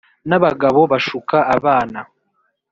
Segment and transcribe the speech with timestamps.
[0.29, 1.99] nabagabo bashuka abana